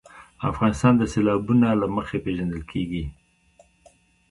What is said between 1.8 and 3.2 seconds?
له مخې پېژندل کېږي.